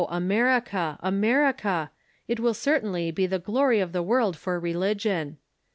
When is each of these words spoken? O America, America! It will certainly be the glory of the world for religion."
O 0.01 0.05
America, 0.05 0.97
America! 1.03 1.91
It 2.27 2.39
will 2.39 2.55
certainly 2.55 3.11
be 3.11 3.27
the 3.27 3.37
glory 3.37 3.79
of 3.79 3.91
the 3.91 4.01
world 4.01 4.35
for 4.35 4.59
religion." 4.59 5.37